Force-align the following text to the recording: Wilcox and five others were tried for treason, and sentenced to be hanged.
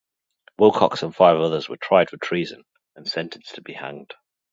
Wilcox 0.57 1.03
and 1.03 1.15
five 1.15 1.37
others 1.37 1.69
were 1.69 1.77
tried 1.77 2.09
for 2.09 2.17
treason, 2.17 2.63
and 2.95 3.07
sentenced 3.07 3.53
to 3.53 3.61
be 3.61 3.73
hanged. 3.73 4.15